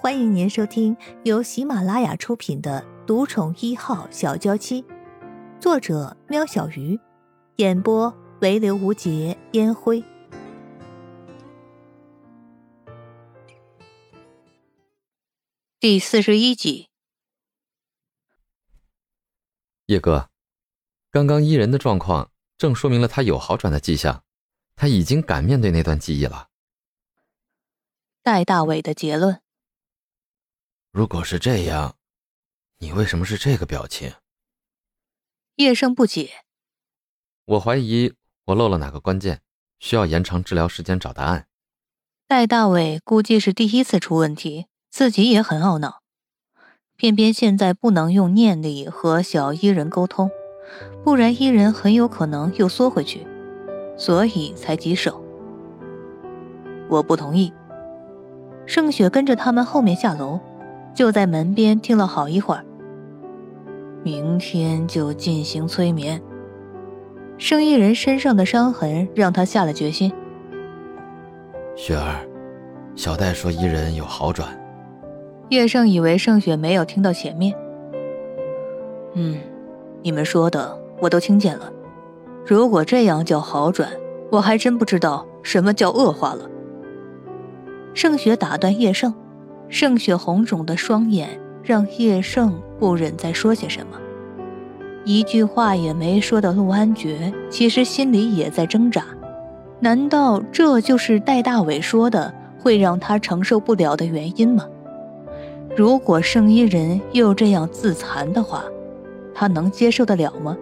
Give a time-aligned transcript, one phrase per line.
[0.00, 4.80] 欢迎您收听由喜马拉雅出品的《独宠一号小娇妻》，
[5.60, 6.96] 作者：喵小鱼，
[7.56, 10.04] 演播：唯刘无节烟灰。
[15.80, 16.90] 第四十一集，
[19.86, 20.30] 叶哥，
[21.10, 24.22] 刚刚伊人的状况正说明了他有好转的迹象，
[24.76, 26.50] 他已经敢面对那段记忆了。
[28.22, 29.40] 戴大伟的结论。
[30.98, 31.94] 如果是这样，
[32.78, 34.14] 你为什么是这个表情？
[35.54, 36.28] 叶盛不解。
[37.44, 38.14] 我怀疑
[38.46, 39.40] 我漏了哪个关键，
[39.78, 41.46] 需要延长治疗时间找答案。
[42.26, 44.66] 戴大伟估计是第一次出问题。
[44.90, 46.02] 自己也很懊恼，
[46.96, 50.28] 偏偏现在不能用念力和小伊人沟通，
[51.04, 53.24] 不然伊人很有可能又缩回去，
[53.96, 55.22] 所以才棘手。
[56.90, 57.52] 我不同意。
[58.66, 60.40] 盛雪跟着他们后面下楼，
[60.98, 62.64] 就在门边听了好一会儿。
[64.02, 66.20] 明天就进行催眠。
[67.38, 70.12] 生意人身上的伤痕让他下了决心。
[71.76, 72.26] 雪儿，
[72.96, 74.48] 小戴说伊人有好转。
[75.50, 77.54] 叶盛以为盛雪没有听到前面。
[79.14, 79.38] 嗯，
[80.02, 81.72] 你们说的我都听见了。
[82.44, 83.88] 如果这样叫好转，
[84.32, 86.50] 我还真不知道什么叫恶化了。
[87.94, 89.14] 盛雪打断叶盛，
[89.68, 93.98] 盛雪红肿的双眼让叶盛不忍再说些什么。
[95.04, 99.04] 一句话也没说的陆安觉，其实心里也在挣扎。
[99.80, 104.66] 难道这就是戴大伟说的会让他承受不了的原因吗？
[105.76, 108.64] 如果圣衣人又这样自残的话，
[109.32, 110.56] 他能接受得了吗？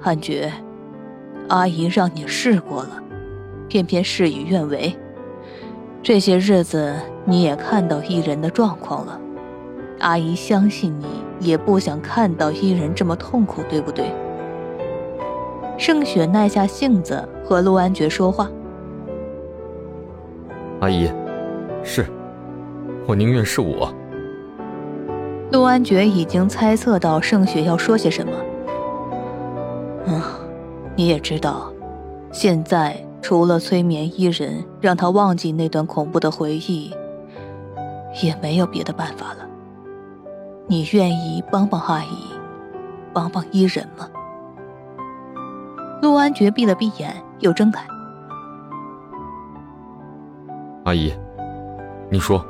[0.00, 0.52] 汉爵，
[1.48, 3.02] 阿姨让你试过了，
[3.68, 4.96] 偏偏事与愿违。
[6.06, 9.20] 这些日子你也看到伊人的状况了，
[9.98, 11.04] 阿姨相信你
[11.40, 14.12] 也不想看到伊人这么痛苦，对不对？
[15.76, 18.48] 盛雪耐下性子和陆安觉说话。
[20.78, 21.10] 阿姨，
[21.82, 22.06] 是。
[23.08, 23.92] 我宁愿是我。
[25.50, 28.32] 陆安觉已经猜测到盛雪要说些什么。
[30.06, 30.22] 嗯，
[30.94, 31.72] 你也知道，
[32.30, 36.94] 现在除了催眠伊人，让他忘记那段恐怖的回忆，
[38.22, 39.46] 也没有别的办法了。
[40.68, 42.32] 你愿意帮帮阿姨，
[43.12, 44.08] 帮帮伊人吗？
[46.02, 47.84] 陆安觉闭了闭眼，又睁开。
[50.84, 51.12] 阿姨，
[52.10, 52.44] 你说。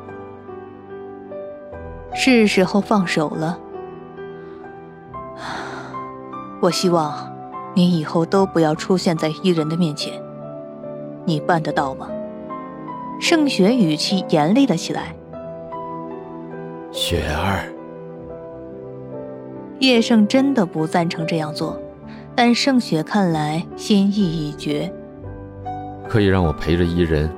[2.15, 3.59] 是时候放手了。
[6.61, 7.15] 我希望
[7.75, 10.26] 你以后都不要出现在伊人的面前。
[11.27, 12.09] 你办得到吗？
[13.21, 15.15] 盛雪语气严厉了起来。
[16.93, 17.65] 雪儿，
[19.79, 21.79] 叶盛真的不赞成这样做，
[22.35, 24.93] 但盛雪看来心意已决。
[26.09, 27.31] 可以让我陪着伊人，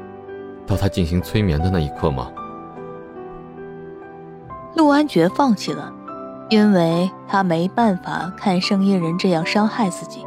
[0.66, 2.30] 到他进行催眠的那一刻吗？
[4.76, 5.92] 陆安觉放弃了，
[6.50, 10.26] 因为他没办法看生意人这样伤害自己。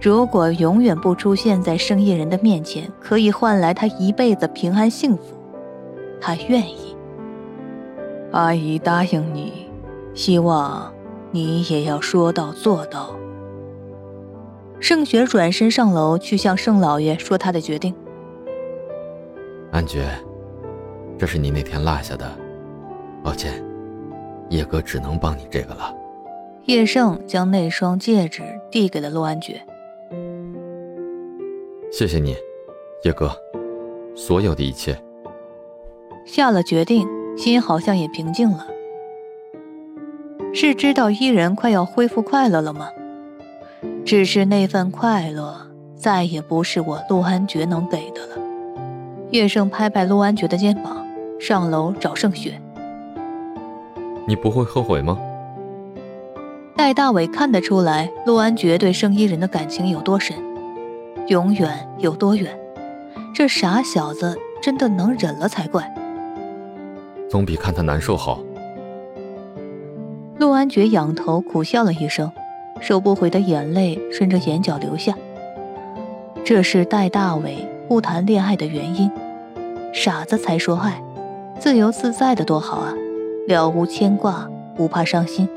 [0.00, 5.36] 如果永远不出现在生意人的面前，可以换来他一辈子平安幸福，
[6.18, 6.96] 他愿意。
[8.32, 9.68] 阿姨答应你，
[10.14, 10.90] 希望
[11.30, 13.14] 你也要说到做到。
[14.80, 17.94] 盛雪转身上楼去向盛老爷说他的决定。
[19.70, 20.08] 安觉，
[21.18, 22.26] 这是你那天落下的。
[23.22, 23.62] 抱歉，
[24.48, 25.94] 叶哥只能帮你这个了。
[26.64, 29.60] 叶盛将那双戒指递给了陆安觉。
[31.92, 32.36] 谢谢你，
[33.02, 33.30] 叶哥，
[34.14, 34.96] 所有的一切。
[36.24, 37.06] 下了决定，
[37.36, 38.66] 心好像也平静了。
[40.54, 42.88] 是知道伊人快要恢复快乐了吗？
[44.04, 45.54] 只是那份快乐
[45.96, 48.36] 再也不是我陆安觉能给的了。
[49.30, 51.04] 叶盛拍拍陆安觉的肩膀，
[51.40, 52.60] 上楼找盛雪。
[54.26, 55.18] 你不会后悔吗？
[56.76, 60.36] 戴大伟看得出来，陆安觉对盛伊人的感情有多深，
[61.30, 62.58] 永远有多远。
[63.32, 65.88] 这傻小子真的能忍了才怪。
[67.30, 68.40] 总比看他难受好。
[70.38, 72.32] 陆安觉仰头苦笑了一声，
[72.80, 75.14] 收不回的眼泪顺着眼角流下。
[76.44, 79.08] 这是戴大伟不谈恋爱的原因。
[79.92, 81.00] 傻子才说爱，
[81.60, 82.92] 自由自在的多好啊！
[83.46, 85.48] 了无牵挂，不怕伤心。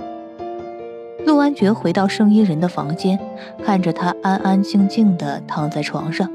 [1.33, 3.19] 陆安觉回到圣衣人的房间，
[3.65, 6.30] 看着他安安静静的躺在床上，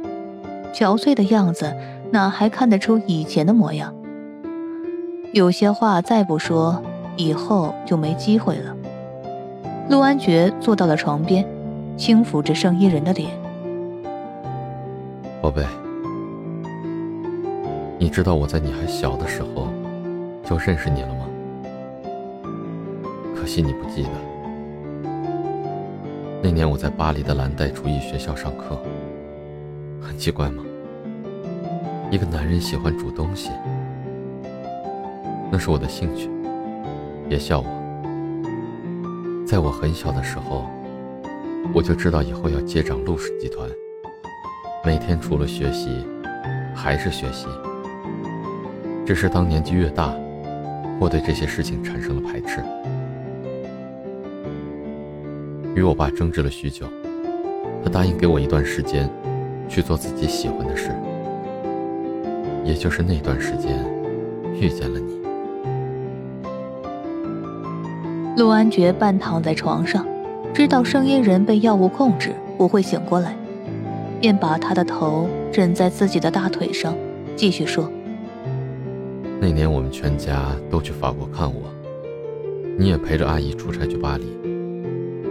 [0.72, 1.72] 憔悴的样子，
[2.10, 3.94] 哪还看得出以前的模样？
[5.32, 6.82] 有些话再不说，
[7.16, 8.74] 以后就没机会了。
[9.88, 11.46] 陆安觉坐到了床边，
[11.96, 13.30] 轻抚着圣衣人的脸。
[15.40, 15.64] 宝贝，
[18.00, 19.68] 你知道我在你还小的时候
[20.44, 21.24] 就认识你了吗？
[23.36, 24.27] 可惜你不记得。
[26.40, 28.80] 那年我在巴黎的蓝带厨艺学校上课，
[30.00, 30.62] 很奇怪吗？
[32.12, 33.50] 一个男人喜欢煮东西，
[35.50, 36.30] 那是我的兴趣。
[37.28, 37.66] 别笑我。
[39.44, 40.64] 在我很小的时候，
[41.74, 43.68] 我就知道以后要接掌陆氏集团，
[44.84, 46.06] 每天除了学习，
[46.72, 47.48] 还是学习。
[49.04, 50.14] 只是当年纪越大，
[51.00, 52.62] 我对这些事情产生了排斥。
[55.78, 56.86] 与我爸争执了许久，
[57.84, 59.08] 他答应给我一段时间，
[59.68, 60.90] 去做自己喜欢的事。
[62.64, 63.78] 也就是那段时间，
[64.60, 65.16] 遇见了你。
[68.36, 70.04] 陆安觉半躺在床上，
[70.52, 73.36] 知道声音人被药物控制不会醒过来，
[74.20, 76.92] 便把他的头枕在自己的大腿上，
[77.36, 77.88] 继续说
[79.40, 81.62] ：“那年我们全家都去法国看我，
[82.76, 84.26] 你也陪着阿姨出差去巴黎。”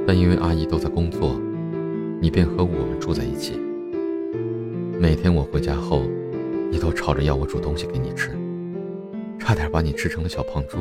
[0.08, 1.36] 但因为阿姨都在工作，
[2.22, 3.60] 你便和我们住在一起。
[4.98, 6.02] 每天我回家后，
[6.72, 8.32] 你都吵着要我煮东西给你吃，
[9.38, 10.78] 差点把你吃成了小胖猪。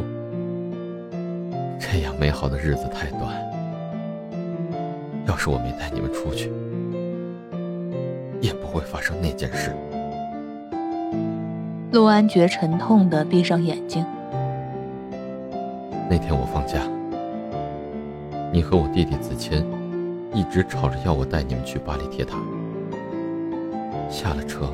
[1.81, 3.35] 这样美好的日子太短，
[5.27, 6.53] 要是我没带你们出去，
[8.41, 9.75] 也不会发生那件事。
[11.91, 14.07] 陆安觉沉痛的闭上眼睛。
[16.09, 16.79] 那天我放假。
[18.57, 19.63] 你和我弟弟子谦
[20.33, 22.39] 一直吵着要我带你们去巴黎铁塔。
[24.09, 24.73] 下了车，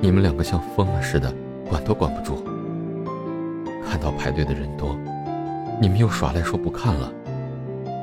[0.00, 1.34] 你们两个像疯了似的，
[1.68, 2.44] 管都管不住。
[3.84, 4.96] 看到排队的人多，
[5.80, 7.12] 你们又耍赖说不看了，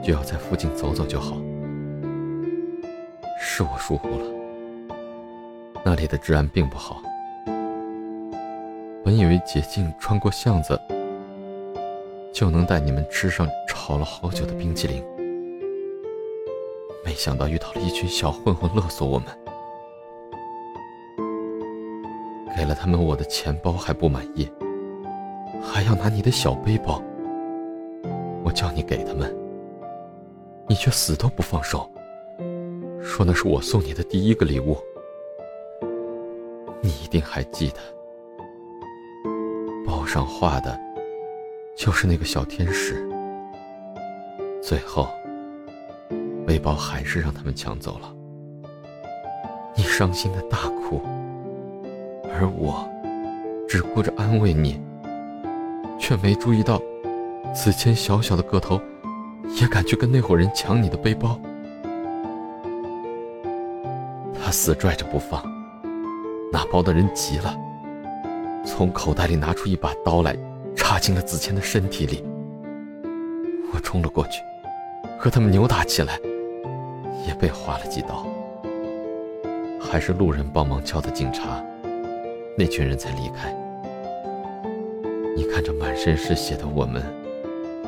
[0.03, 1.37] 就要在附近走走就好。
[3.39, 4.25] 是我疏忽了，
[5.85, 7.01] 那里的治安并不好。
[9.05, 10.77] 本以为捷径穿过巷子。
[12.37, 15.03] 就能带你们吃上炒了好久的冰淇淋，
[17.03, 19.27] 没想到遇到了一群小混混勒索我们，
[22.55, 24.47] 给了他们我的钱包还不满意，
[25.63, 27.01] 还要拿你的小背包。
[28.43, 29.35] 我叫你给他们，
[30.67, 31.89] 你却死都不放手，
[33.01, 34.77] 说那是我送你的第一个礼物。
[36.81, 37.79] 你一定还记得，
[39.87, 40.85] 包上画的。
[41.77, 43.07] 就是那个小天使，
[44.63, 45.07] 最后，
[46.45, 48.11] 背包还是让他们抢走了。
[49.75, 50.99] 你伤心的大哭，
[52.33, 52.83] 而我
[53.69, 54.81] 只顾着安慰你，
[55.99, 56.81] 却没注意到，
[57.53, 58.81] 子谦小小的个头，
[59.61, 61.39] 也敢去跟那伙人抢你的背包。
[64.33, 65.43] 他死拽着不放，
[66.51, 67.55] 拿包的人急了，
[68.65, 70.35] 从口袋里拿出一把刀来。
[70.89, 72.23] 插进了子谦的身体里，
[73.73, 74.41] 我冲了过去，
[75.19, 76.17] 和他们扭打起来，
[77.27, 78.25] 也被划了几刀。
[79.81, 81.61] 还是路人帮忙叫的警察，
[82.57, 83.53] 那群人才离开。
[85.35, 87.03] 你看着满身是血的我们，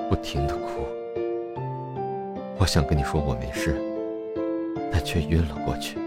[0.09, 0.85] 不停的哭。
[2.57, 3.81] 我想跟你说我没事，
[4.91, 5.97] 但却晕了过去。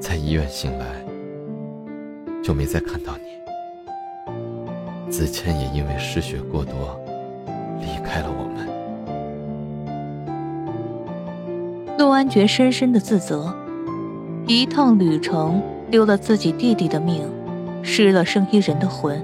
[0.00, 0.86] 在医院醒来，
[2.42, 3.29] 就没再看到你。
[5.10, 6.98] 子谦也因为失血过多，
[7.80, 8.66] 离开了我们。
[11.98, 13.52] 陆安觉深深的自责，
[14.46, 17.28] 一趟旅程丢了自己弟弟的命，
[17.82, 19.20] 失了生意人的魂。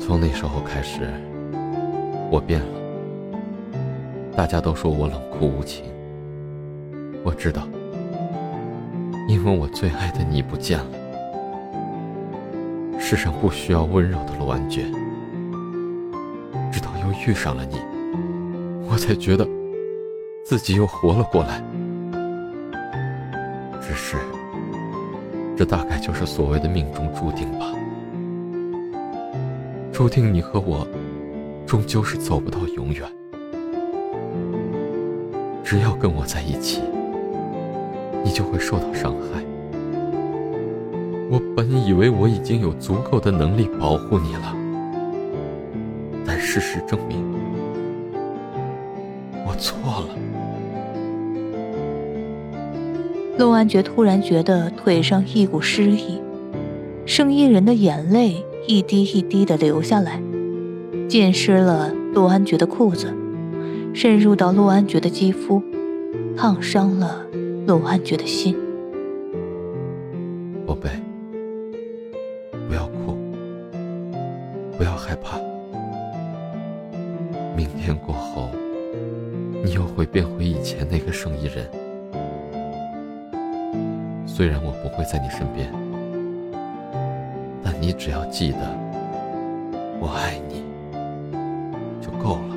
[0.00, 1.08] 从那时候开始，
[2.30, 2.66] 我变了。
[4.34, 5.84] 大家都说我冷酷无情，
[7.22, 7.68] 我知道，
[9.28, 10.86] 因为我最爱的你不见了。
[13.08, 14.92] 世上不需要温柔的罗安娟，
[16.72, 17.78] 直到又遇上了你，
[18.90, 19.46] 我才觉得
[20.44, 21.62] 自己又活了过来。
[23.80, 24.16] 只是，
[25.56, 27.72] 这大概就是所谓的命中注定吧。
[29.92, 30.84] 注定你和我，
[31.64, 33.02] 终究是走不到永远。
[35.62, 36.82] 只要跟我在一起，
[38.24, 39.45] 你就会受到伤害。
[41.28, 44.54] 我本以为我已经有足够的能力保护你了，
[46.24, 47.18] 但事实证明，
[49.44, 50.16] 我错了。
[53.38, 56.20] 陆安觉突然觉得腿上一股湿意，
[57.04, 60.22] 圣衣人的眼泪一滴一滴的流下来，
[61.08, 63.12] 浸湿了陆安觉的裤子，
[63.92, 65.60] 渗入到陆安觉的肌肤，
[66.36, 67.26] 烫伤了
[67.66, 68.56] 陆安觉的心。
[74.96, 75.36] 要害怕，
[77.54, 78.48] 明天过后，
[79.62, 81.68] 你又会变回以前那个生意人。
[84.26, 85.70] 虽然我不会在你身边，
[87.62, 88.58] 但你只要记得
[90.00, 90.64] 我爱你
[92.00, 92.56] 就够了。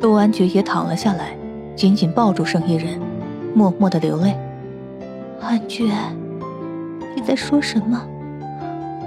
[0.00, 1.36] 陆安觉也躺了下来，
[1.76, 2.98] 紧紧抱住生意人，
[3.54, 4.34] 默默的流泪。
[5.38, 5.84] 安觉，
[7.14, 8.08] 你在说什么？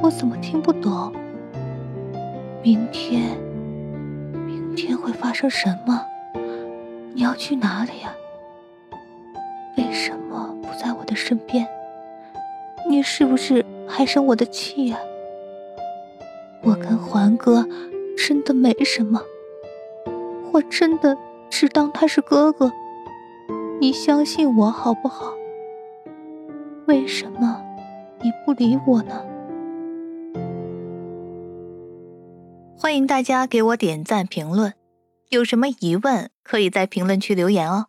[0.07, 1.11] 我怎么听不懂？
[2.63, 3.37] 明天，
[4.45, 6.01] 明天会发生什么？
[7.13, 8.15] 你要去哪里呀？
[9.75, 11.67] 为什么不在我的身边？
[12.89, 14.97] 你是不是还生我的气呀？
[16.63, 17.67] 我跟环哥
[18.17, 19.21] 真的没什么，
[20.53, 21.17] 我真的
[21.49, 22.71] 只当他是哥哥。
[23.81, 25.33] 你相信我好不好？
[26.85, 27.61] 为什么
[28.21, 29.21] 你不理我呢？
[32.79, 34.72] 欢迎大家给我点赞评论，
[35.29, 37.88] 有什么疑问可以在评论区留言哦。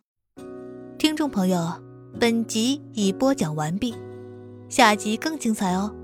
[0.97, 1.79] 听众朋友，
[2.19, 3.93] 本集已播讲完毕，
[4.67, 5.95] 下集更精彩哦。